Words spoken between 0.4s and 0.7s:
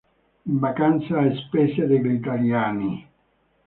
In